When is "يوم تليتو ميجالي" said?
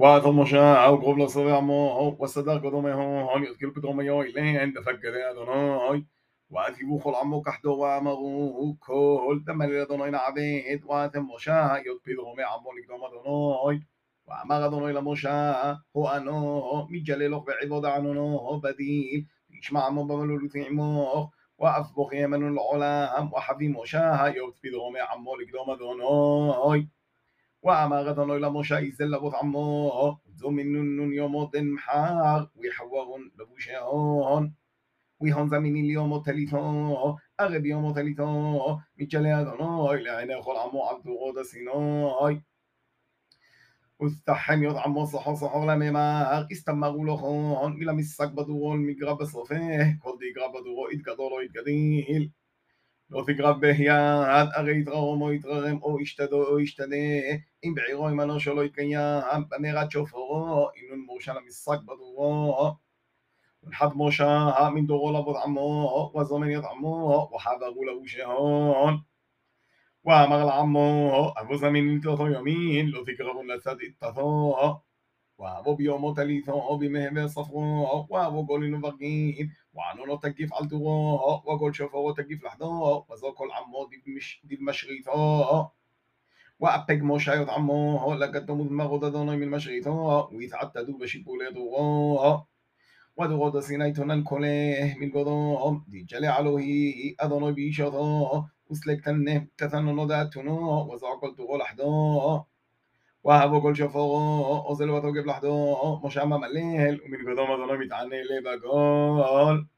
37.66-39.40